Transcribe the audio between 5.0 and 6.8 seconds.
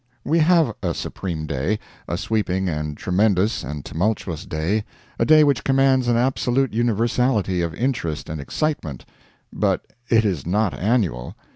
a day which commands an absolute